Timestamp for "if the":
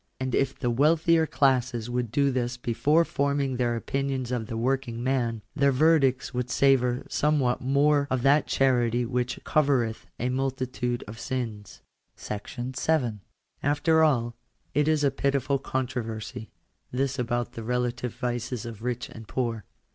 0.33-0.71